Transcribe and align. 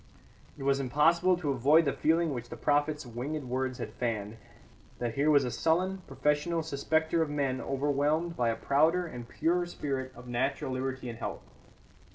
It 0.57 0.63
was 0.63 0.79
impossible 0.79 1.37
to 1.37 1.51
avoid 1.51 1.85
the 1.85 1.93
feeling 1.93 2.33
which 2.33 2.49
the 2.49 2.57
prophet's 2.57 3.05
winged 3.05 3.43
words 3.43 3.77
had 3.77 3.93
fanned, 3.93 4.37
that 4.97 5.13
here 5.13 5.29
was 5.29 5.43
a 5.43 5.51
sullen, 5.51 5.99
professional 6.07 6.61
suspecter 6.63 7.21
of 7.21 7.29
men 7.29 7.61
overwhelmed 7.61 8.35
by 8.35 8.49
a 8.49 8.55
prouder 8.55 9.05
and 9.05 9.29
purer 9.29 9.67
spirit 9.67 10.11
of 10.15 10.27
natural 10.27 10.71
liberty 10.71 11.07
and 11.07 11.19
health. 11.19 11.43